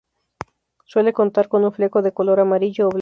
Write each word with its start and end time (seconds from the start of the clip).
Suele 0.83 1.13
contar 1.13 1.47
con 1.47 1.63
un 1.63 1.73
fleco 1.73 2.01
de 2.01 2.11
color 2.11 2.39
amarillo 2.39 2.87
o 2.87 2.89
blanco. 2.89 2.99